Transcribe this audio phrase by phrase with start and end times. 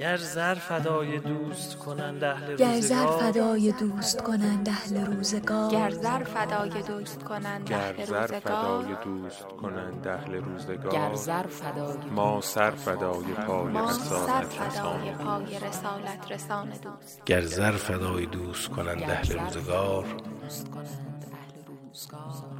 [0.00, 5.70] گر زر فدای دوست کنند اهل گر زر فدای دوست کنند اهل روزگار.
[5.70, 8.40] گر زر فدای دوست کنند اهل گر زر روزگار.
[8.40, 10.92] فدای دوست کنند اهل روزگار.
[10.92, 17.24] گر زر فدای ما سر فدای پای رسالت رسان پای رسالت رسان دوست.
[17.26, 20.04] گر زر فدای دوست کنند اهل روزگار.
[20.42, 22.59] دوست کنند اهل روزگار.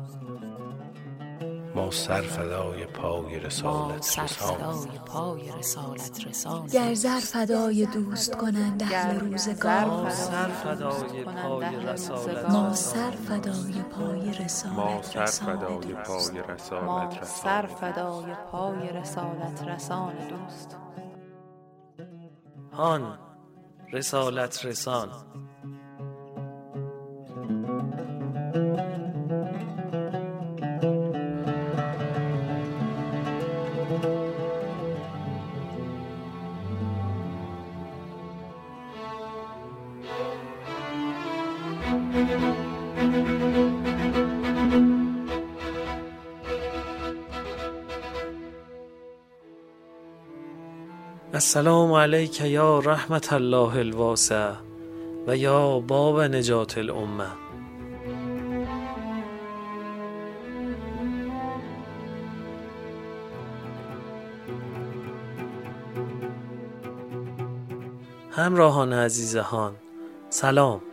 [1.80, 7.86] ما سر فدای پای ما رسالت سر رسان فدای پای رسالت رسان گر زر فدای
[7.86, 14.30] دوست کنند اهل روزگار ما سر فدای پای رسالت ما رسان سر فدای پای
[14.76, 16.42] ما رسالت سر رسان فدای دوست پای
[16.82, 20.76] ما رسالت سر فدای پای رسالت رسان دوست.
[22.72, 23.18] هان
[23.92, 25.08] رسالت رسان.
[51.34, 54.52] السلام علیک یا رحمت الله الواسع
[55.26, 57.26] و یا باب نجات الامه
[68.30, 69.74] همراهان عزیزهان
[70.30, 70.89] سلام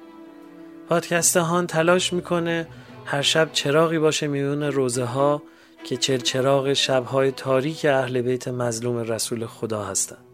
[0.90, 2.68] پادکست هان تلاش می‌کنه
[3.06, 5.42] هر شب چراغی باشه میون روزه ها
[5.84, 10.26] که چل چراغ شبهای تاریک اهل بیت مظلوم رسول خدا هستند.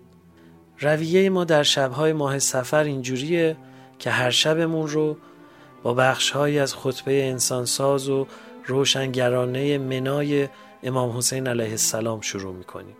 [0.79, 3.57] رویه ما در شبهای ماه سفر اینجوریه
[3.99, 5.17] که هر شبمون رو
[5.83, 8.27] با بخشهایی از خطبه انسانساز و
[8.65, 10.49] روشنگرانه منای
[10.83, 12.95] امام حسین علیه السلام شروع می‌کنیم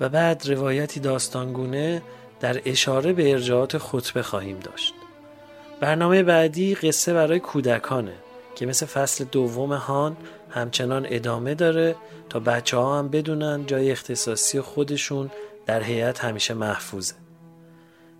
[0.00, 2.02] و بعد روایتی داستانگونه
[2.40, 4.94] در اشاره به ارجاعات خطبه خواهیم داشت.
[5.80, 8.12] برنامه بعدی قصه برای کودکانه
[8.54, 10.16] که مثل فصل دوم هان
[10.50, 11.96] همچنان ادامه داره
[12.28, 15.30] تا بچه ها هم بدونن جای اختصاصی خودشون
[15.66, 17.14] در هیئت همیشه محفوظه.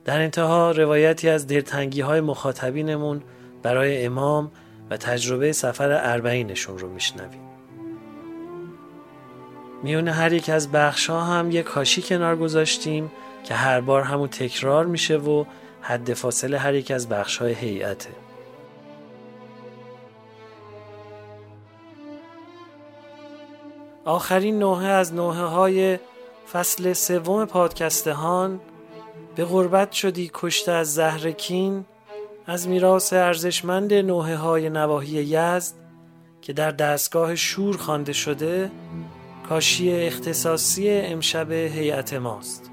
[0.05, 3.23] در انتها روایتی از دلتنگی های مخاطبینمون
[3.63, 4.51] برای امام
[4.91, 7.41] و تجربه سفر اربعینشون رو میشنویم.
[9.83, 13.11] میون هر یک از بخش ها هم یک کاشی کنار گذاشتیم
[13.45, 15.45] که هر بار همون تکرار میشه و
[15.81, 18.11] حد فاصله هر یک از بخش های هیئته.
[24.05, 25.99] آخرین نوحه از نوحه های
[26.53, 28.61] فصل سوم پادکستهان
[29.37, 31.85] به غربت شدی کشته از زهرکین
[32.47, 35.75] از میراث ارزشمند نوحه های نواحی یزد
[36.43, 38.71] که در دستگاه شور خوانده شده
[39.49, 42.70] کاشی اختصاصی امشب هیئت ماست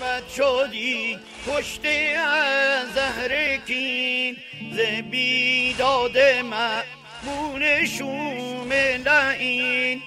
[0.00, 4.36] قربت شدی کشته از زهر کین.
[4.72, 4.80] ز
[5.10, 8.72] بیداد مأمون شوم
[9.04, 10.02] لعین.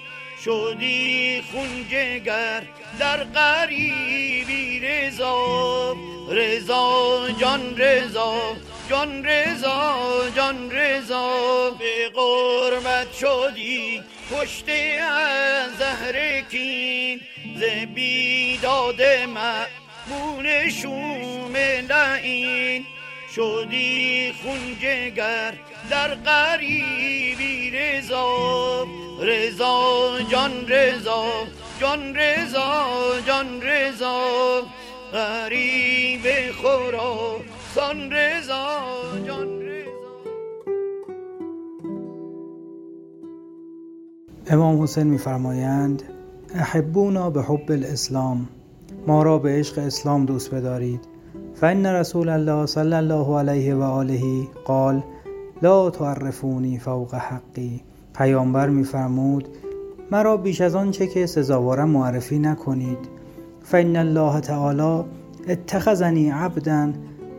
[0.46, 2.62] شدی خون جگر
[3.00, 5.96] در غریبی رضا.
[6.32, 8.56] رضا جان رضا
[8.90, 9.96] جان رضا
[10.36, 11.70] جان رضا.
[11.80, 17.22] به قربت شدی کشته از زهر کین.
[17.60, 17.64] ز
[17.96, 19.02] بیداد
[20.14, 21.56] مأمون شوم
[21.90, 22.86] لعین.
[23.36, 25.54] شدی خون جگر
[25.90, 28.86] در غریبی رضا.
[29.22, 31.26] رضا جان رضا
[31.80, 32.86] جان رضا
[33.28, 34.62] جان رضا.
[35.14, 38.80] غریب خراسان رضا
[39.28, 39.92] جان رضا.
[44.50, 46.04] امام حسین میفرمایند
[46.56, 48.50] احبونا به حب الاسلام.
[49.08, 51.00] ما را به عشق اسلام دوست بدارید.
[51.54, 54.22] فان رسول الله صلی الله علیه و آله
[54.66, 55.04] قال
[55.62, 57.82] لا تعرفونی فوق حقی.
[58.16, 59.48] پیامبر میفرمود
[60.12, 62.98] مرا بیش از آن چه که سزاوارم معرفی نکنید.
[63.64, 65.04] فان الله تعالی
[65.48, 66.94] اتخذنی عبدا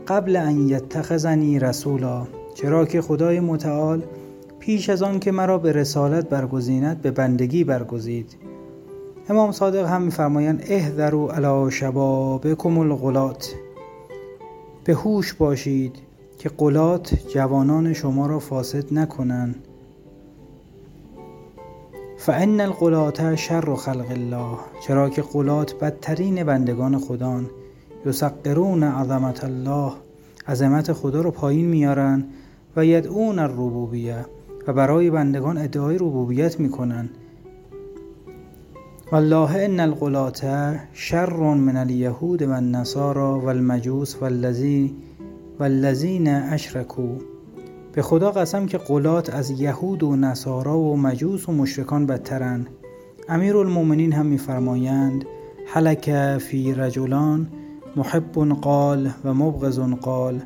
[0.09, 2.27] قبل ان یتخذنی رسولا.
[2.55, 4.03] چرا که خدای متعال
[4.59, 8.37] پیش از آن که مرا به رسالت برگزیند به بندگی برگزید.
[9.29, 13.55] امام صادق هم میفرمایند احذروا علی شبابکم الغلات.
[14.85, 15.97] به هوش باشید
[16.39, 19.55] که قلات جوانان شما را فاسد نکنند
[22.17, 27.51] فان القلات شر خلق الله چرا که قلات بدترین بندگان خدان
[28.07, 29.93] یسقرون عظمت الله
[30.49, 32.25] عظمت خدا رو پایین میارن
[32.77, 34.27] و یدعون الربوبیه
[34.67, 37.11] و برای بندگان ادعای ربوبیت می‌کنن.
[39.15, 44.17] والله ان الغلاة شر من اليهود و النصارى و المجوس
[45.61, 47.17] والذین اشرکوا
[47.93, 52.67] به خدا قسم که قلات از یهود و نصارا و مجوس و مشرکان بدترند
[53.29, 55.25] امیرالمؤمنین هم میفرمایند
[55.67, 57.49] حلک فی رجلان
[57.97, 60.43] محب قال و مبغض قال.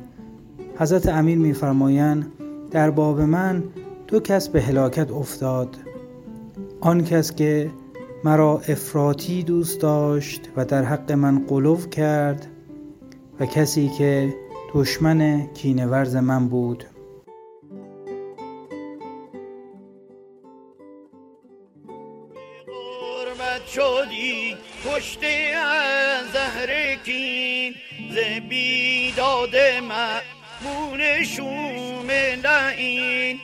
[0.77, 2.25] حضرت امیر میفرمایند
[2.71, 3.63] در باب من
[4.07, 5.77] دو کس به هلاکت افتاد.
[6.81, 7.71] آن کس که
[8.23, 12.47] مرا افراطی دوست داشت و در حق من قلو کرد
[13.39, 14.35] و کسی که
[14.73, 16.85] دشمن کینورز من بود.
[23.75, 24.55] شدی
[24.85, 25.19] پشت
[25.55, 27.73] از زهر کین
[28.11, 29.55] ز بیداد
[29.89, 32.11] مأمون شوم
[32.43, 33.39] لعین.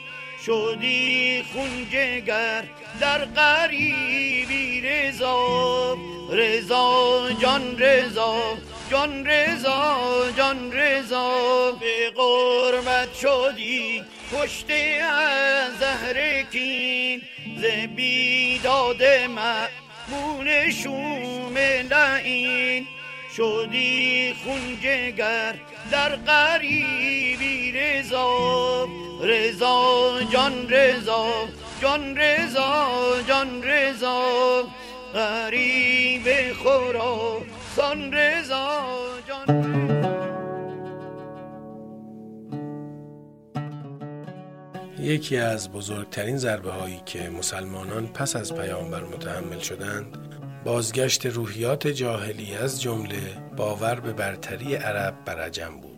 [0.45, 2.63] شدی خون جگر
[3.05, 5.97] در غریبی رضا
[6.31, 8.57] رضا جان رضا
[8.91, 9.97] جان رضا
[10.37, 14.71] جان رضا به قربت شدی پشت
[15.01, 17.21] از زهر کین
[17.57, 17.65] ز
[17.95, 21.57] بیداد مأمون شوم
[21.89, 22.87] لعین.
[23.37, 25.55] شدی خون جگر
[25.91, 28.87] در غریبی رضا
[29.23, 31.47] رضا جان رضا
[31.81, 32.87] جان رضا
[33.27, 34.63] جان رضا
[35.13, 38.81] غریب خراسان رضا
[39.27, 39.65] جان
[44.99, 50.17] یکی از بزرگترین ضربه هایی که مسلمانان پس از پیامبر متحمل شدند
[50.65, 55.94] بازگشت روحیات جاهلی از جمله باور به برتری عرب بر عجم بود.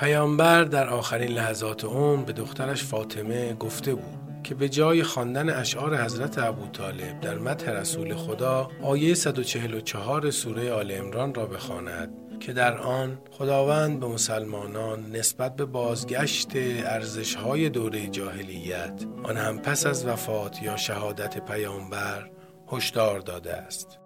[0.00, 5.96] پیامبر در آخرین لحظات عمر به دخترش فاطمه گفته بود که به جای خواندن اشعار
[5.96, 12.52] حضرت ابو طالب در متح رسول خدا آیه 144 سوره آل امران را بخواند که
[12.52, 20.06] در آن خداوند به مسلمانان نسبت به بازگشت ارزشهای دوره جاهلیت آن هم پس از
[20.06, 22.30] وفات یا شهادت پیامبر
[22.72, 23.98] هشدار داده است.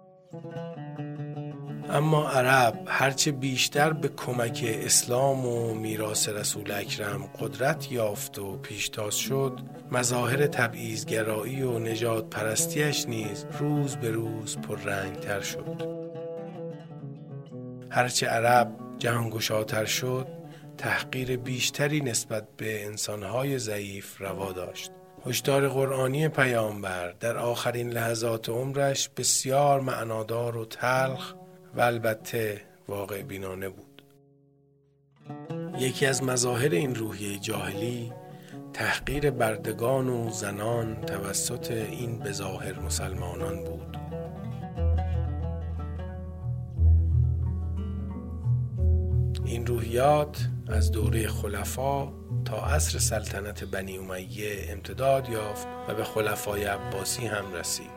[1.89, 9.15] اما عرب هرچه بیشتر به کمک اسلام و میراث رسول اکرم قدرت یافت و پیشتاز
[9.15, 9.59] شد
[9.91, 14.57] مظاهر تبعیضگرایی و نجات پرستیش نیز روز به روز
[15.21, 15.89] تر شد.
[17.89, 20.27] هرچه عرب جهانگشاتر شد
[20.77, 24.91] تحقیر بیشتری نسبت به انسانهای ضعیف روا داشت.
[25.25, 31.33] هشدار قرآنی پیامبر در آخرین لحظات عمرش بسیار معنادار و تلخ
[31.75, 34.01] و البته واقع بینانه بود.
[35.79, 38.13] یکی از مظاهر این روحیه جاهلی
[38.73, 43.97] تحقیر بردگان و زنان توسط این بظاهر مسلمانان بود.
[49.45, 52.13] این روحیات از دوره خلفا
[52.45, 57.94] تا عصر سلطنت بنی امیه امتداد یافت و به خلفای عباسی هم رسید.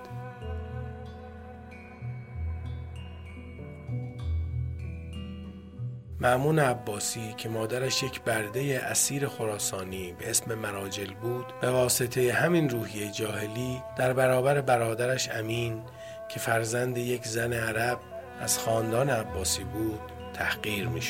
[6.20, 12.68] معمون عباسی که مادرش یک برده اسیر خراسانی به اسم مراجل بود به واسطه همین
[12.70, 15.82] روحیه جاهلی در برابر برادرش امین
[16.28, 18.00] که فرزند یک زن عرب
[18.40, 20.00] از خاندان عباسی بود
[20.34, 21.02] تحقیر می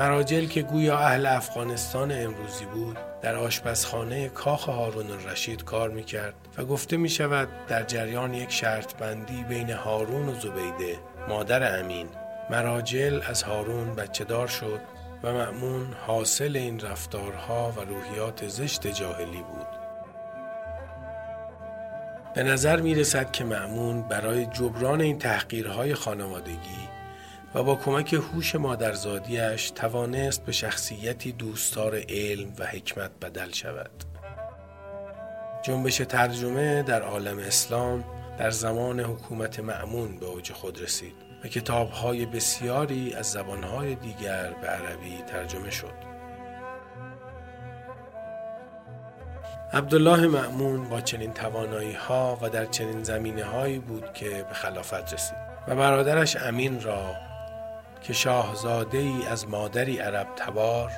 [0.00, 6.64] مراجل که گویا اهل افغانستان امروزی بود در آشپزخانه کاخ هارون الرشید کار می‌کرد و
[6.64, 12.08] گفته می شود در جریان یک شرط بندی بین هارون و زبیده مادر امین.
[12.50, 14.80] مراجل از هارون بچه دار شد
[15.22, 19.66] و معمون حاصل این رفتارها و روحیات زشت جاهلی بود.
[22.34, 26.99] به نظر می رسد که معمون برای جبران این تحقیرهای خانوادگی
[27.54, 33.90] و با کمک هوش مادرزادیش توانست به شخصیتی دوستار علم و حکمت بدل شود.
[35.62, 38.04] جنبش ترجمه در عالم اسلام
[38.38, 41.14] در زمان حکومت معمون به اوج خود رسید
[41.44, 46.10] و کتابهای بسیاری از زبانهای دیگر به عربی ترجمه شد.
[49.72, 55.14] عبدالله معمون با چنین توانایی ها و در چنین زمینه هایی بود که به خلافت
[55.14, 55.36] رسید
[55.68, 57.29] و برادرش امین را
[58.02, 60.92] که شاهزاده ای از مادری عرب تبار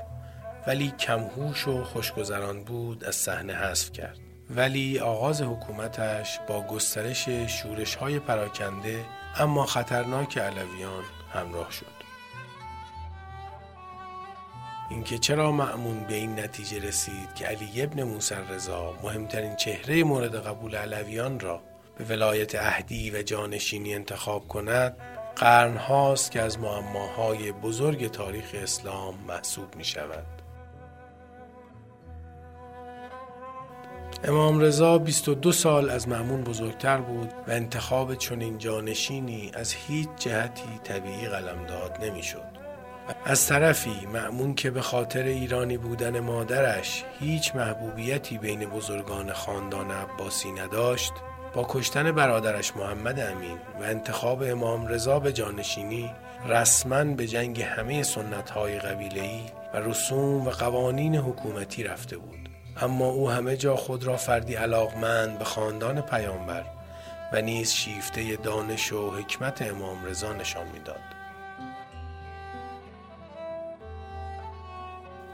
[0.66, 4.18] ولی کمهوش و خوشگذران بود از صحنه حذف کرد.
[4.50, 9.04] ولی آغاز حکومتش با گسترش شورش های پراکنده
[9.37, 12.02] اما خطرناک علویان همراه شد.
[14.90, 20.47] اینکه چرا معمون به این نتیجه رسید که علی ابن موسی رضا مهمترین چهره مورد
[20.47, 21.62] قبول علویان را
[21.99, 24.97] به ولایت اهدی و جانشینی انتخاب کند
[25.37, 30.43] قرن هاست که از معماهای بزرگ تاریخ اسلام محسوب می شود.
[34.25, 40.81] امام رضا 22 سال از معمون بزرگتر بود و انتخاب چنین جانشینی از هیچ جهتی
[40.85, 42.62] طبیعی قلمداد نمی‌شد.
[43.25, 50.53] از طرفی معمون که به خاطر ایرانی بودن مادرش هیچ محبوبیتی بین بزرگان خاندان عباسی
[50.53, 51.12] نداشت
[51.54, 56.11] با کشتن برادرش محمد امین و انتخاب امام رضا به جانشینی
[56.49, 59.40] رسما به جنگ همه سنت های قبیله‌ای
[59.75, 62.49] و رسوم و قوانین حکومتی رفته بود
[62.80, 66.64] اما او همه جا خود را فردی علاقمند به خاندان پیامبر
[67.32, 71.00] و نیز شیفته دانش و حکمت امام رضا نشان می‌داد.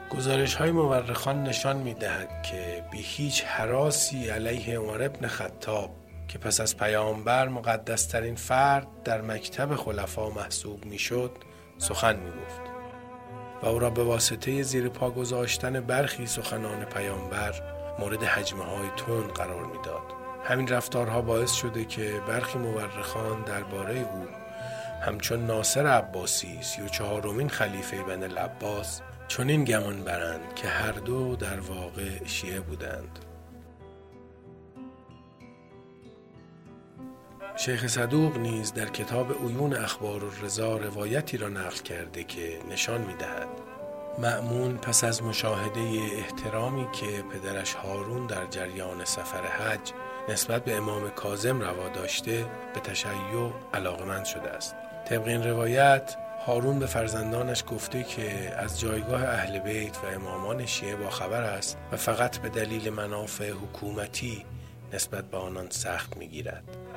[0.09, 5.89] گزارش های مورخان نشان می دهد که بی هیچ حراسی علیه عمر ابن خطاب
[6.29, 11.31] که پس از پیامبر مقدسترین فرد در مکتب خلفا محسوب می شد
[11.77, 12.61] سخن می گفت
[13.63, 17.53] و او را به واسطه زیر پا گذاشتن برخی سخنان پیامبر
[17.99, 20.19] مورد حجمه های تون قرار می‌داد.
[20.43, 24.27] همین رفتارها باعث شده که برخی مورخان درباره او
[25.01, 31.35] همچون ناصر عباسی سی و چهارمین خلیفه بن العباس چنین گمان برند که هر دو
[31.35, 33.19] در واقع شیعه بودند
[37.59, 43.13] شیخ صدوق نیز در کتاب عیون اخبار الرضا روایتی را نقل کرده که نشان می
[43.13, 43.47] دهد
[44.19, 45.81] مأمون پس از مشاهده
[46.17, 49.91] احترامی که پدرش هارون در جریان سفر حج
[50.29, 54.75] نسبت به امام کازم روا داشته به تشیع علاقمند شده است
[55.09, 60.95] طبق این روایت هارون به فرزندانش گفته که از جایگاه اهل بیت و امامان شیعه
[60.95, 64.45] با خبر است و فقط به دلیل منافع حکومتی
[64.93, 66.88] نسبت به آنان سخت می‌گیرد.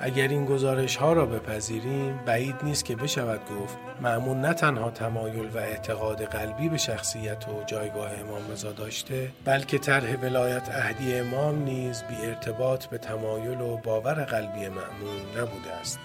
[0.00, 5.50] اگر این گزارش ها را بپذیریم بعید نیست که بشود گفت معمون نه تنها تمایل
[5.54, 11.62] و اعتقاد قلبی به شخصیت و جایگاه امام رضا داشته بلکه طرح ولایت اهدی امام
[11.62, 15.98] نیز بی ارتباط به تمایل و باور قلبی معمون نبوده است.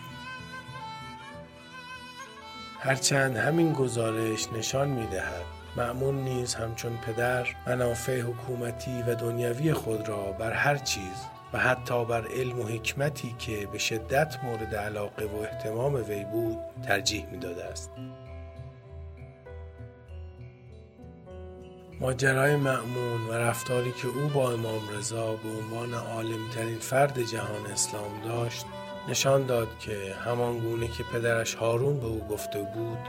[2.80, 5.46] هرچند همین گزارش نشان می دهد
[5.78, 12.06] معمون نیز همچون پدر منافع حکومتی و دنیوی خود را بر هر چیز و حتی
[12.06, 17.64] بر علم و حکمتی که به شدت مورد علاقه و احتمام وی بود ترجیح می‌داده
[17.64, 17.92] است.
[22.02, 28.22] ماجرای معمون و رفتاری که او با امام رضا به عنوان عالمترین فرد جهان اسلام
[28.26, 28.66] داشت
[29.10, 33.00] نشان داد که همان گونه که پدرش هارون به او گفته بود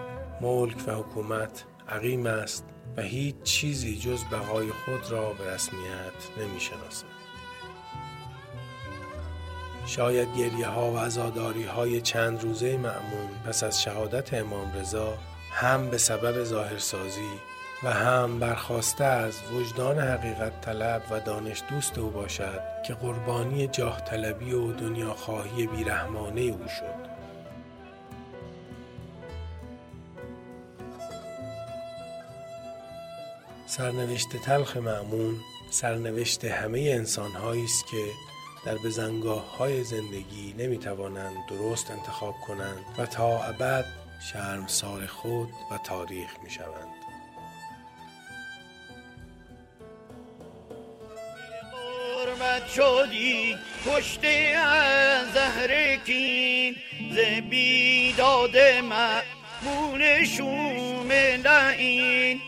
[0.40, 2.64] ملک و حکومت عقیم است
[2.96, 6.60] و هیچ چیزی جز بقای خود را به رسمیت نمی
[9.86, 15.18] شاید گریه ها و عزاداری های چند روزه معمون پس از شهادت امام رضا
[15.52, 17.30] هم به سبب ظاهرسازی
[17.82, 24.00] و هم برخواسته از وجدان حقیقت طلب و دانش دوست او باشد که قربانی جاه
[24.00, 27.12] طلبی و دنیا خواهی بیرحمانه او شد.
[33.66, 35.34] سرنوشت تلخ معمون
[35.70, 38.04] سرنوشت همه انسان است که
[38.64, 43.84] در بزنگاه های زندگی نمی توانند درست انتخاب کنند و تا ابد
[44.32, 47.02] شرمسار خود و تاریخ می شوند.
[52.76, 54.28] شدی کشته
[54.58, 56.76] از زهر کین
[57.12, 57.18] ز
[57.50, 61.12] بیداد مأمون شوم
[61.44, 62.40] لعین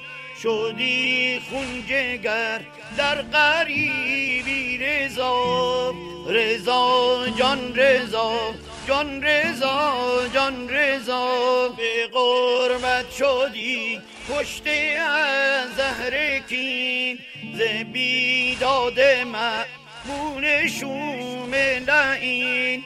[0.42, 2.60] شدی خونجگر
[2.98, 5.94] در غریبی رضا
[6.28, 8.54] رضا جان رضا
[8.88, 9.94] جان رضا
[10.34, 17.18] جان رضا به قربت شدی کشته از زهر کین
[17.54, 21.54] ز بیداد مأمون شوم
[21.86, 22.84] لعین.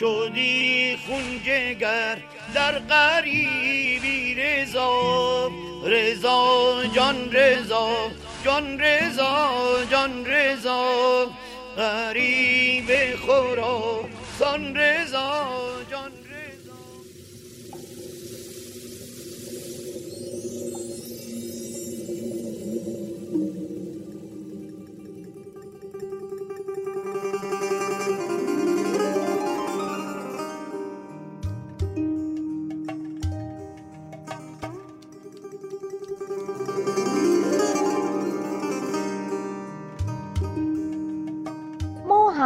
[0.00, 2.18] شدی خونجگر
[2.54, 5.50] در غریبی رضا
[5.84, 8.10] رضا جان رضا
[8.44, 11.26] جان رضا جان رضا
[11.76, 12.88] غریب
[13.26, 15.46] خراسان رضا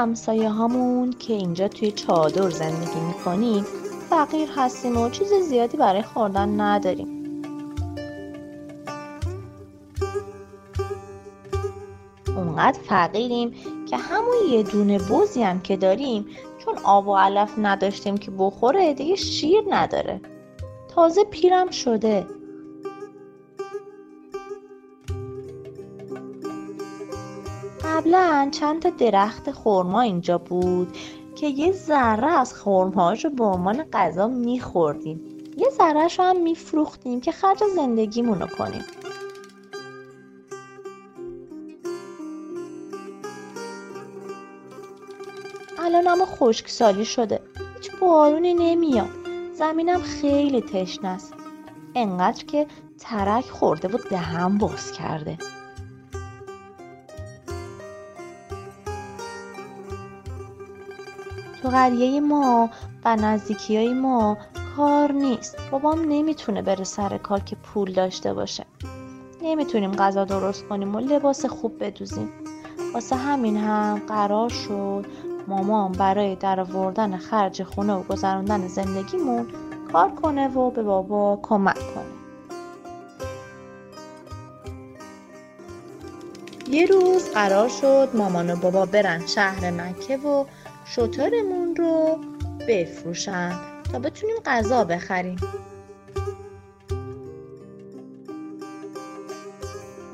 [0.05, 3.65] همسایه هامون که اینجا توی چادر زندگی می‌کنیم
[4.11, 7.43] فقیر هستیم و چیز زیادی برای خوردن نداریم.
[12.37, 13.55] اونقدر فقیریم
[13.91, 16.27] که همون یه دونه بوزی هم که داریم
[16.59, 20.21] چون آب و علف نداشتیم که بخوره دیگه شیر نداره.
[20.95, 22.27] تازه پیرم شده.
[27.95, 30.97] قبلا چند تا درخت خورما اینجا بود
[31.37, 35.21] که یه ذره از خورمهاش رو به عنوان غذا میخوردیم.
[35.57, 38.85] یه ذرهش رو هم میفروختیم که خرج زندگیمون رو کنیم.
[45.79, 47.41] الان اما خشکسالی شده.
[47.77, 49.11] هیچ بارونی نمیاد.
[49.53, 51.35] زمینم خیلی تشنه است.
[51.95, 52.67] انقدر که
[52.99, 55.39] ترک خورده و دهم باز کرده.
[61.75, 62.71] قریه ما
[63.05, 64.39] و نزدیکی های ما
[64.77, 65.57] کار نیست.
[65.71, 68.65] بابام نمی‌تونه بره سر کار که پول داشته باشه.
[69.43, 72.31] نمی‌تونیم غذا درست کنیم و لباس خوب بدوزیم.
[72.95, 75.07] واسه همین هم قرار شد
[75.49, 79.47] مامان برای درآوردن خرج خونه و گذراندن زندگیمون
[79.93, 82.05] کار کنه و به بابا کمک کنه.
[86.71, 90.45] یه روز قرار شد مامان و بابا برن شهر مکه و
[90.85, 92.19] شطورمون رو
[92.69, 93.53] بفروشن
[93.93, 95.37] تا بتونیم غذا بخریم.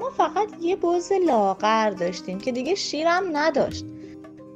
[0.00, 3.84] ما فقط یه بز لاغر داشتیم که دیگه شیرم نداشت.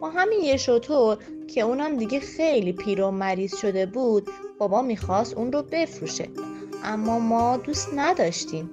[0.00, 1.18] ما همین یه شطور
[1.54, 4.28] که اونم دیگه خیلی پیر و مریض شده بود
[4.58, 6.28] بابا می‌خواست اون رو بفروشه.
[6.84, 8.70] اما ما دوست نداشتیم.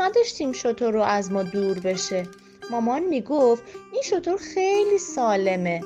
[0.00, 2.26] نداشتیم شطور رو از ما دور بشه.
[2.70, 5.80] مامان می‌گفت این شطور خیلی سالمه.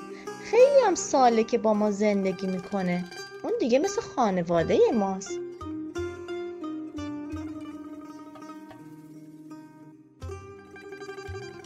[0.44, 3.04] خیلی هم ساله که با ما زندگی می‌کنه.
[3.42, 5.30] اون دیگه مثل خانواده ماست.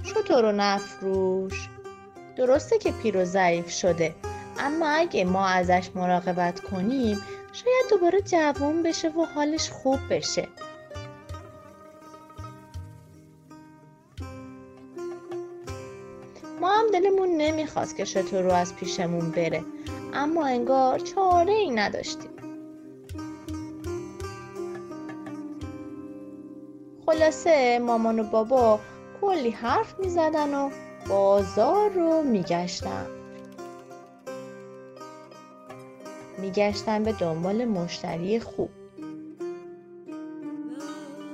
[0.04, 1.68] شطور رو نفروش.
[2.37, 4.14] درسته که پیر و ضعیف شده.
[4.58, 7.20] اما اگه ما ازش مراقبت کنیم
[7.52, 10.48] شاید دوباره جوان بشه و حالش خوب بشه.
[17.38, 19.64] نمی‌خواست که شطور رو از پیشمون بره.
[20.14, 22.31] اما انگار چاره ای نداشتیم.
[27.07, 28.81] خلاصه مامان و بابا
[29.20, 30.70] کلی حرف می‌زدن و
[31.09, 33.07] بازار رو میگشتن.
[36.38, 38.70] میگشتن به دنبال مشتری خوب.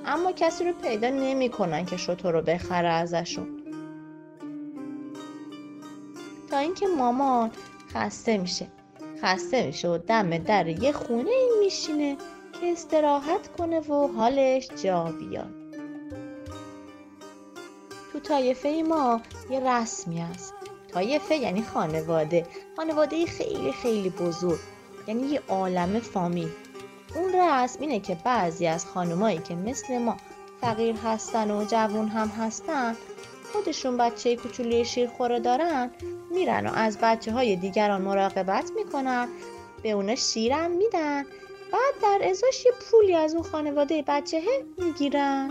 [0.07, 3.54] اما کسی رو پیدا نمی‌کنن که شطور رو بخره ازشون.
[6.74, 7.50] اینکه مامان
[7.94, 8.66] خسته میشه.
[9.22, 12.16] خسته میشه و دم در یه خونه این میشینه
[12.60, 15.50] که استراحت کنه و حالش جا بیاد.
[18.12, 20.54] تو طایفه ما یه رسمی هست.
[20.92, 22.46] طایفه یعنی خانواده.
[22.76, 24.60] خانواده خیلی خیلی بزرگ.
[25.08, 26.48] یعنی یه عالم فامیل.
[27.14, 30.16] اون رسم اینه که بعضی از خانمایی که مثل ما
[30.60, 32.96] فقیر هستن و جوون هم هستن
[33.55, 35.90] خودشون بچه کوچولی شیرخوره دارن
[36.31, 39.29] میرن و از بچه های دیگران مراقبت می‌کنن
[39.83, 41.23] به اونا شیرم میدن.
[41.73, 44.43] بعد در ازاش یه پولی از اون خانواده بچه
[44.79, 45.51] می‌گیرن.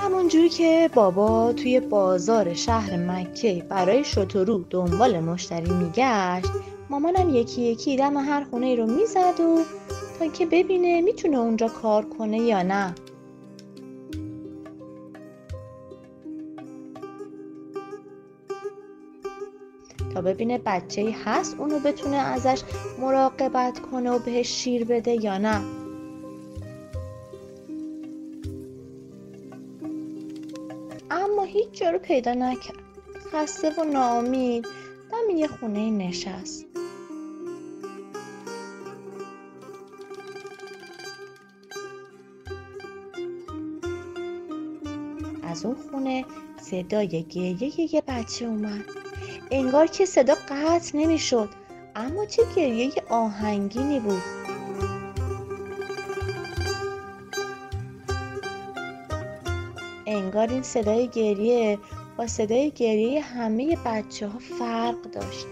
[0.00, 6.50] همونجوری که بابا توی بازار شهر مکه برای شترو دنبال مشتری میگشت
[6.90, 9.62] مامانم یکی یکی دم هر خونه ای رو می‌زد و
[10.18, 12.94] تا که ببینه می‌تونه اونجا کار کنه یا نه.
[20.14, 22.62] تا ببینه بچه هست اونو بتونه ازش
[23.00, 25.60] مراقبت کنه و بهش شیر بده یا نه.
[31.10, 32.76] اما هیچ جا رو پیدا نکرد.
[33.32, 34.66] خسته و ناامید.
[35.12, 36.69] دم یه خونه نشست.
[45.50, 46.24] از اون خونه
[46.60, 48.84] صدای گریه یه بچه اومد.
[49.50, 51.48] انگار که صدا قطع نمی‌شد
[51.96, 54.22] اما چه گریه آهنگینی بود.
[60.06, 61.78] انگار این صدای گریه
[62.16, 65.46] با صدای گریه همه بچه ها فرق داشت.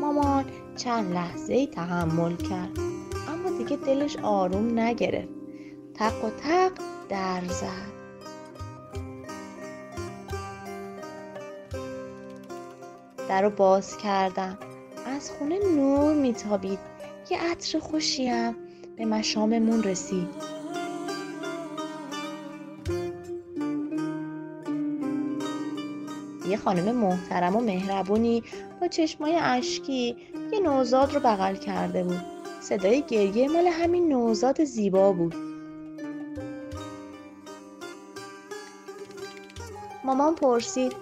[0.00, 0.44] مامان
[0.76, 2.87] چند لحظه تحمل کرد.
[3.68, 5.28] دیگه دلش آروم نگرفت.
[5.94, 6.72] تق و تق
[7.08, 7.98] در زد.
[13.28, 14.58] در رو باز کردم.
[15.06, 16.78] از خونه نور میتابید.
[17.30, 18.56] یه عطر خوشیم.
[18.96, 20.28] به مشاممون رسید.
[26.48, 28.42] یه خانم محترم و مهربونی
[28.80, 30.16] با چشمای اشکی
[30.52, 32.37] یه نوزاد رو بغل کرده بود.
[32.60, 35.34] صدای گریه مال همین نوزاد زیبا بود.
[40.04, 40.92] مامان پرسید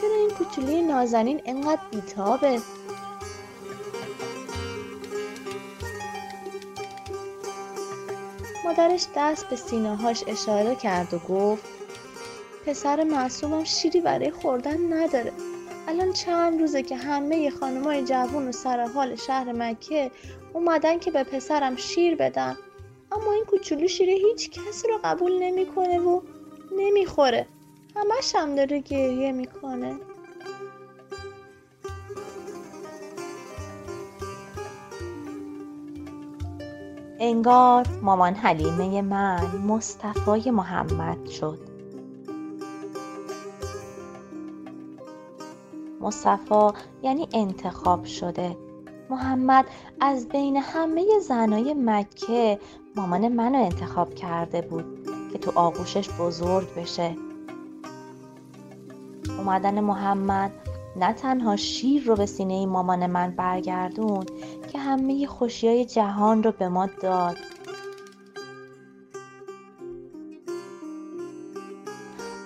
[0.00, 2.60] چرا این کوچولوی نازنین انقدر بیتابه؟
[8.64, 11.64] مادرش دست به سینه‌هاش اشاره کرد و گفت
[12.66, 15.32] پسر معصومم شیری برای خوردن نداره.
[15.88, 20.10] الان چند روزه که همه خانمای جوون و سر حال شهر مکه
[20.52, 22.56] اومدن که به پسرم شیر بدن.
[23.12, 26.20] اما این کوچولو شیر هیچ کسی رو قبول نمی‌کنه و
[26.78, 27.46] نمی‌خوره.
[27.96, 29.96] همش هم داره گریه می‌کنه.
[37.20, 41.73] انگار مامان حلیمه من مصطفای محمد شد.
[46.04, 46.70] مصطفی
[47.02, 48.56] یعنی انتخاب شده.
[49.10, 49.66] محمد
[50.00, 52.58] از بین همه زنای مکه
[52.96, 57.16] مامان منو انتخاب کرده بود که تو آغوشش بزرگ بشه.
[59.38, 60.50] اومدن محمد
[60.96, 64.24] نه تنها شیر رو به سینه مامان من برگردون
[64.72, 67.36] که همه خوشیای جهان رو به ما داد.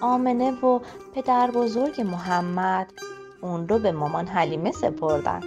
[0.01, 0.81] آمنه و
[1.15, 2.93] پدر بزرگ محمد
[3.41, 5.41] اون رو به مامان حلیمه سپردن.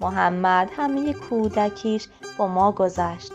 [0.00, 3.32] محمد همه کودکیش با ما گذشت.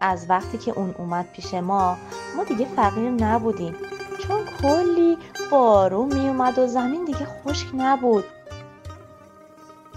[0.00, 1.96] از وقتی که اون اومد پیش ما
[2.36, 3.74] ما دیگه فقیر نبودیم.
[4.18, 5.18] چون کلی
[5.50, 8.24] بارون می اومد و زمین دیگه خشک نبود.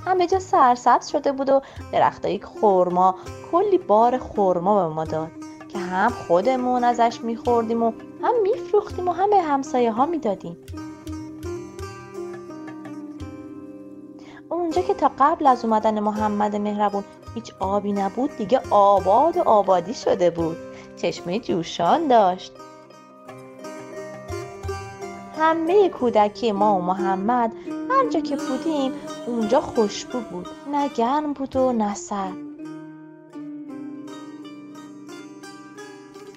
[0.05, 3.15] همه جا سرسبز شده بود و درختای خورما
[3.51, 5.31] کلی بار خورما به ما داد
[5.69, 7.91] که هم خودمون ازش میخوردیم و
[8.23, 10.57] هم میفروختیم و هم به همسایه ها می‌دادیم.
[14.49, 17.03] اونجا که تا قبل از اومدن محمد مهربون
[17.35, 20.57] هیچ آبی نبود دیگه آباد و آبادی شده بود.
[20.97, 22.51] چشمه جوشان داشت.
[25.39, 27.53] همه کودکی ما و محمد
[27.89, 28.91] هر جا که بودیم
[29.27, 30.47] اونجا خوشبو بود.
[30.71, 32.37] نه گرم بود و نه سرد.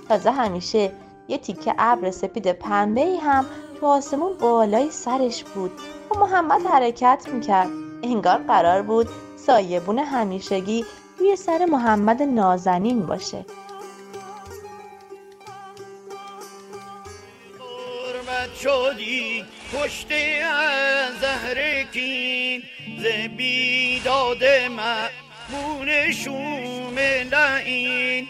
[0.08, 0.92] تازه همیشه
[1.30, 3.46] یه تیکه ابر سپید پنبه هم
[3.80, 5.70] تو آسمون بالای سرش بود.
[6.10, 7.68] و محمد حرکت می‌کرد.
[8.02, 10.84] انگار قرار بود سایبون همیشگی
[11.18, 13.44] روی سر محمد نازنین باشه.
[18.62, 22.62] شدی کشته از زهر کین.
[22.98, 26.98] ز بیداد مأمون شوم
[27.32, 28.28] لعین.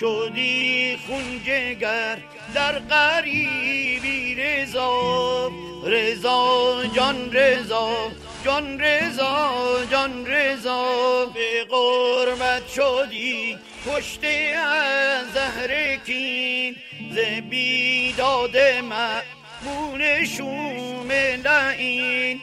[0.00, 2.18] شدی خونجگر
[2.54, 5.50] در غریبی رضا
[5.86, 8.10] رضا جان رضا
[8.44, 9.50] جان رضا
[9.90, 16.76] جان رضا به قربت شدی کشته از زهر کین
[17.14, 17.18] ز
[17.50, 21.10] بیداد مأمون شوم
[21.44, 22.40] لعین.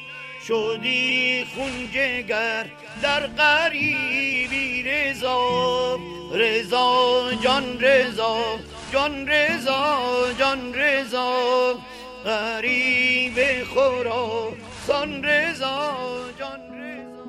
[0.49, 2.65] شدی خونجگر
[3.01, 5.99] در غریبی رضا
[6.33, 8.59] رضا جان رضا
[8.93, 11.75] جان رضا جان رضا
[12.25, 13.33] غریب
[14.87, 15.95] سان رضا
[16.39, 17.25] جان رضا.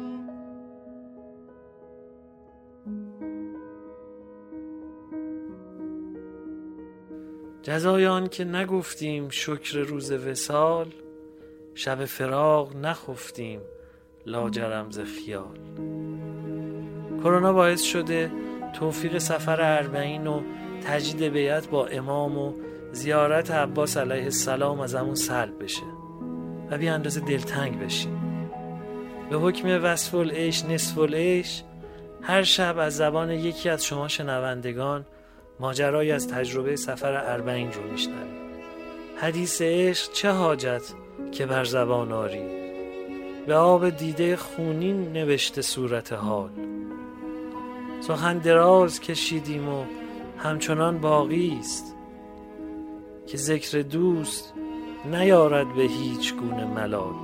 [7.63, 10.87] جزای آن که نگفتیم شکر روز وسال
[11.75, 13.61] شب فراق نخفتیم
[14.27, 15.59] لاجرم ز خیال.
[17.23, 18.31] کرونا باعث شده
[18.73, 20.43] توفیق سفر اربعین و
[20.87, 22.53] تجدید بیعت با امام و
[22.93, 25.83] زیارت عباس علیه السلام از همون سلب بشه
[26.71, 28.21] و بی اندازه دلتنگ بشیم
[29.31, 31.63] به حکم وصف العیش نصف العیش
[32.23, 35.07] هر شب از زبان یکی از شما شنوندگان
[35.61, 38.41] ماجرای از تجربه سفر اربعین رو میشنویم
[39.17, 40.83] حدیث عشق چه حاجت
[41.33, 42.43] که بر زبان آری؟
[43.47, 46.51] به آب دیده خونین نوشته صورت حال.
[48.01, 49.85] سخن دراز کشیدیم و
[50.43, 51.97] همچنان باقی است
[53.27, 54.55] که ذکر دوست
[55.13, 57.15] نیارد به هیچ گونه ملال.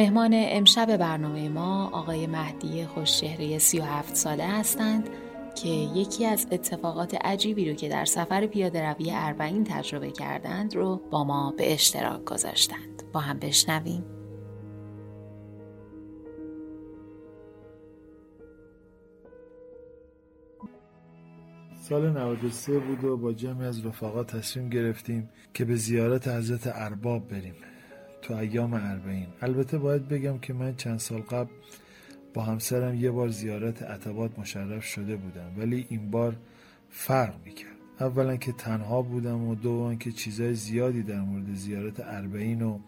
[0.00, 5.08] مهمان امشب برنامه ما آقای مهدی خوشچهره 37 ساله هستند
[5.54, 10.96] که یکی از اتفاقات عجیبی رو که در سفر پیاده روی اربعین تجربه کردند رو
[11.10, 13.02] با ما به اشتراک گذاشتند.
[13.12, 14.04] با هم بشنویم.
[21.88, 27.28] سال 93 بود و با جمعی از رفقا تصمیم گرفتیم که به زیارت حضرت ارباب
[27.28, 27.54] بریم
[28.22, 29.26] تو ایام اربعین.
[29.42, 31.50] البته باید بگم که من چند سال قبل
[32.34, 36.36] با همسرم یه بار زیارت عتبات مشرف شده بودم ولی این بار
[36.90, 37.70] فرق می‌کرد.
[38.00, 42.78] اولا که تنها بودم و دوم که چیزای زیادی در مورد زیارت اربعین و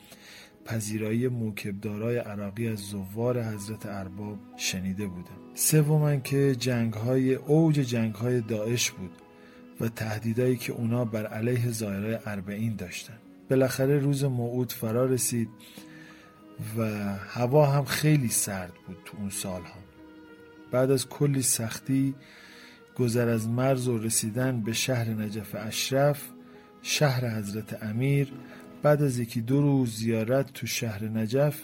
[0.65, 5.37] پذیرایی موکبدارای عراقی از زوار حضرت ارباب شنیده بودم.
[5.55, 9.11] سوما که جنگ های اوج جنگ های داعش بود
[9.81, 13.19] و تهدیدایی که اونا بر علیه زائرای اربعین داشتن.
[13.51, 15.49] بالاخره روز موعود فرا رسید
[16.77, 16.83] و
[17.17, 19.81] هوا هم خیلی سرد بود تو اون سالها.
[20.71, 22.15] بعد از کلی سختی
[22.97, 26.23] گذر از مرز و رسیدن به شهر نجف اشرف
[26.83, 28.33] شهر حضرت امیر
[28.83, 31.63] بعد از یکی دو روز زیارت تو شهر نجف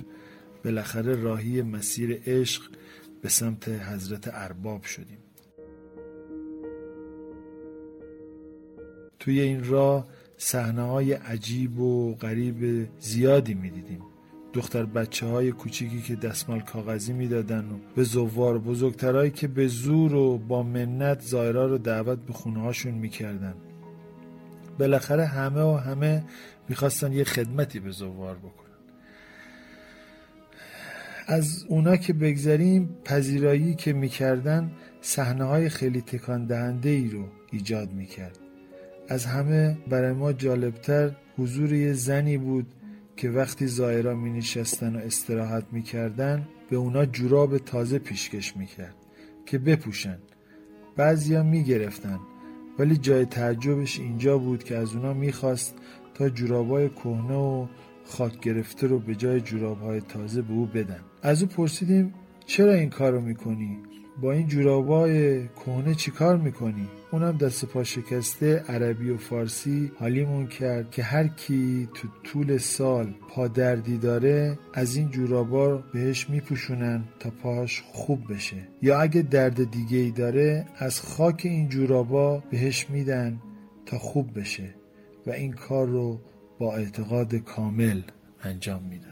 [0.65, 2.63] بالاخره راهی مسیر عشق
[3.23, 5.19] به سمت حضرت ارباب شدیم.
[9.19, 10.09] توی این راه
[10.41, 14.01] صحنه های عجیب و غریب زیادی می‌دیدیم.
[14.53, 20.15] دختر بچه های کوچیکی که دستمال کاغذی می‌دادن و به زوار بزرگترهایی که به زور
[20.15, 23.55] و با منت زایرا رو دعوت به خونه هاشون می‌کردن.
[24.79, 26.25] بالاخره همه و همه
[26.69, 28.69] می‌خواستن یه خدمتی به زوار بکنن.
[31.27, 34.71] از اونا که بگذریم پذیرایی که می‌کردن
[35.01, 38.39] صحنه های خیلی تکان دهنده ای رو ایجاد می‌کرد.
[39.09, 42.67] از همه برای ما جالبتر حضور یه زنی بود
[43.17, 48.67] که وقتی زائرا می نشستن و استراحت می کردن به اونا جوراب تازه پیشکش می
[48.67, 48.95] کرد
[49.47, 50.19] که بپوشن
[50.97, 52.19] بعضیا می گرفتن
[52.79, 55.75] ولی جای تعجبش اینجا بود که از اونا می‌خواست
[56.15, 57.67] تا جورابای کهنه و
[58.05, 62.15] خاک گرفته رو به جای جورابهای تازه به او بدن از او پرسیدیم
[62.47, 63.79] چرا این کار رو می‌کنی؟
[64.21, 70.91] با این جورابای کهنه چیکار می‌کنی؟ اونم دست پا شکسته عربی و فارسی حالیمون کرد
[70.91, 77.31] که هر کی تو طول سال پا دردی داره از این جورابا بهش میپوشونن تا
[77.31, 78.69] پاش خوب بشه.
[78.83, 83.41] یا اگه درد دیگه ای داره از خاک این جورابا بهش میدن
[83.87, 84.75] تا خوب بشه.
[85.27, 86.21] و این کار رو
[86.59, 88.01] با اعتقاد کامل
[88.43, 89.08] انجام میدن.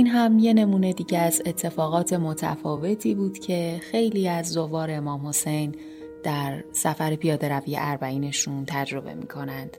[0.00, 5.74] این هم یه نمونه دیگه از اتفاقات متفاوتی بود که خیلی از زوار امام حسین
[6.22, 9.76] در سفر پیاده روی اربعینشون تجربه می کنند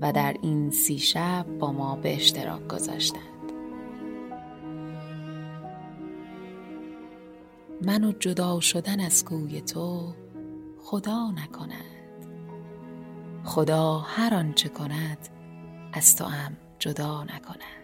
[0.00, 3.52] و در این سی شب با ما به اشتراک گذاشتند.
[7.82, 10.12] من و جدا شدن از کوی تو
[10.82, 12.26] خدا نکند
[13.44, 15.28] خدا هر آنچه کند
[15.92, 17.81] از تو هم جدا نکند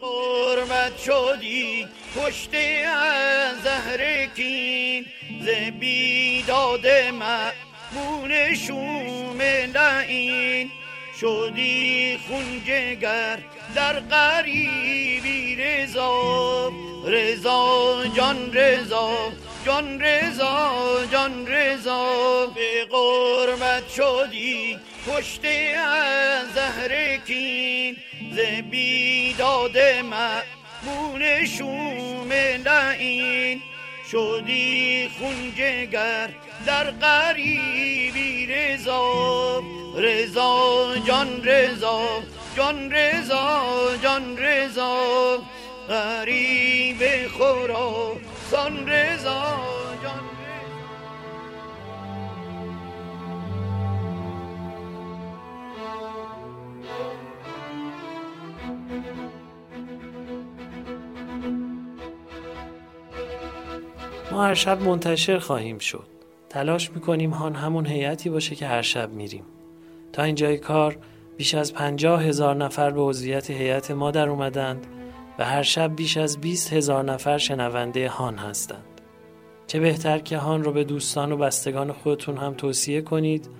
[0.00, 5.06] قربت شدی کشته از زهر کین.
[5.42, 5.48] ز
[5.80, 9.42] بیداد مأمون شوم
[9.74, 10.70] لعین.
[11.20, 13.38] شدی خونجگر
[13.74, 16.72] در قریبی رضا.
[17.06, 19.32] رضا جان رضا
[19.66, 22.46] جان رضا جان رضا.
[22.46, 24.78] به قربت شدی
[25.08, 27.96] کشته از زهر کین.
[28.36, 28.38] ز
[28.70, 32.32] بیداد مأمون شوم
[32.64, 33.62] لعین.
[34.12, 36.28] شدی خونجگر
[36.66, 39.62] در قریبی رضا.
[39.96, 42.22] رضا جان رضا
[42.56, 43.62] جان رضا
[44.02, 45.38] جان رضا.
[45.88, 49.75] غریب خراسان رضا.
[64.32, 66.06] ما هر شب منتشر خواهیم شد
[66.48, 69.44] تلاش می‌کنیم هان همون هیئتی باشه که هر شب میریم
[70.12, 70.96] تا اینجای کار
[71.36, 74.86] بیش از پنجاه هزار نفر به عضویت هیئت ما در اومدند
[75.38, 78.84] و هر شب بیش از 20 هزار نفر شنونده هان هستند.
[79.66, 83.50] چه بهتر که هان رو به دوستان و بستگان خودتون هم توصیه کنید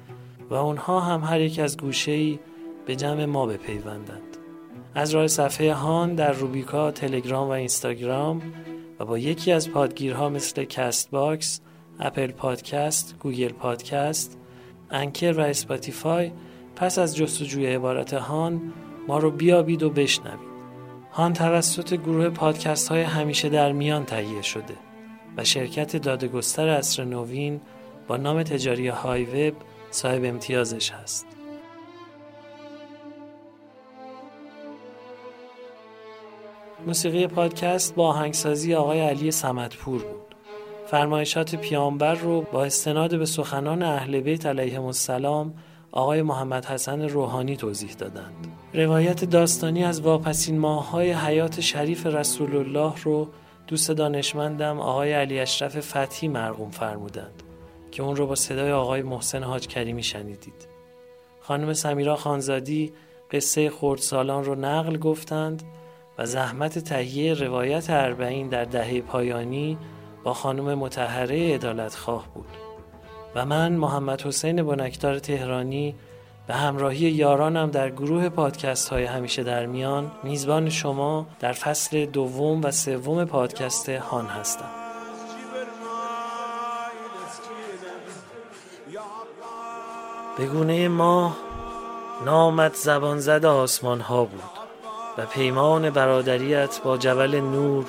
[0.50, 2.38] و اونها هم هر یک از گوشه‌ای
[2.86, 4.36] به جمع ما بپیوندند.
[4.94, 8.42] از راه صفحه هان در روبیکا، تلگرام و اینستاگرام
[9.00, 11.60] و با یکی از پادگیرها مثل Castbox،
[12.00, 14.38] Apple Podcast، Google Podcast،
[14.90, 16.32] Anchor و Spotify
[16.76, 18.72] پس از جستجوی عبارت هان
[19.08, 20.56] ما رو بیابید و بشنوید.
[21.12, 24.74] هان توسط گروه پادکست های همیشه در میان تهیه شده
[25.36, 27.60] و شرکت دادگستر عصر نوین
[28.08, 29.54] با نام تجاری HiWEB
[29.90, 31.35] صاحب امتیازش هست.
[36.86, 40.34] موسیقی پادکست با آهنگسازی آقای علی سمتپور بود.
[40.86, 45.54] فرمایشات پیامبر رو با استناد به سخنان اهل بیت علیهم السلام
[45.92, 48.46] آقای محمد حسن روحانی توضیح دادند.
[48.74, 53.28] روایت داستانی از واپسین ماههای حیات شریف رسول الله رو
[53.66, 57.42] دوست دانشمندم آقای علی اشرف فتحی مرقوم فرمودند
[57.90, 60.68] که اون رو با صدای آقای محسن حاج کریمی شنیدید.
[61.40, 62.92] خانم سمیرا خانزادی
[63.30, 65.62] قصه خردسالان رو نقل گفتند
[66.18, 69.78] و زحمت تهیه روایت اربعین در دهه پایانی
[70.24, 72.48] با خانم متحره ادالت خواه بود.
[73.34, 75.94] و من محمد حسین بنکدار تهرانی
[76.46, 82.60] به همراهی یارانم در گروه پادکست های همیشه در میان میزبان شما در فصل دوم
[82.64, 84.70] و سوم پادکست هان هستم
[90.38, 91.36] به گونه ماه
[92.24, 94.55] نامت زبان زد آسمان ها بود
[95.18, 97.84] و پیمان برادریت با جبل نور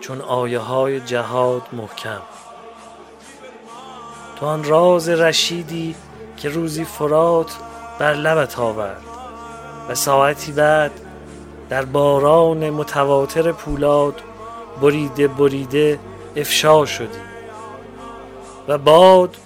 [0.00, 2.20] چون آیه های جهاد محکم.
[4.36, 5.94] تو آن راز رشیدی
[6.36, 7.56] که روزی فرات
[7.98, 9.02] بر لبت آورد
[9.88, 10.90] و ساعتی بعد
[11.68, 14.20] در باران متواتر پولاد
[14.82, 15.98] بریده بریده
[16.36, 17.18] افشا شدی
[18.68, 19.36] و باد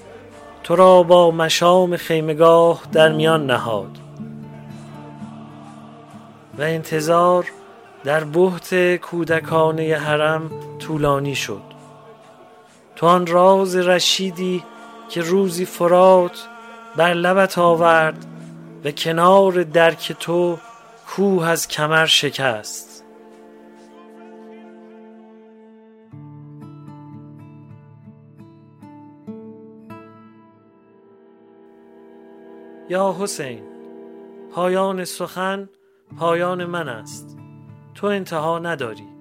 [0.62, 4.05] تو را با مشام خیمگاه در میان نهاد.
[6.58, 7.46] و انتظار
[8.04, 11.62] در بحت کودکانه حرم طولانی شد.
[12.96, 14.64] تو آن راز رشیدی
[15.08, 16.48] که روزی فرات
[16.96, 18.26] بر لبت آورد
[18.84, 20.58] و کنار درک تو
[21.08, 23.04] کوه از کمر شکست.
[32.88, 33.62] یا حسین
[34.52, 35.68] پایان سخن
[36.18, 37.38] پایان من است.
[37.94, 39.15] تو انتها نداری.